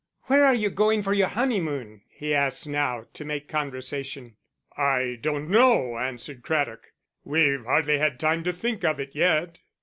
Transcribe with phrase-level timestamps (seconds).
[0.23, 4.35] "Where are you going for your honeymoon?" he asked now, to make conversation.
[4.75, 6.93] "I don't know," answered Craddock.
[7.23, 9.59] "We've hardly had time to think of it yet."